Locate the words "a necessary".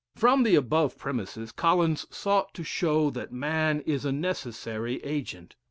4.03-4.95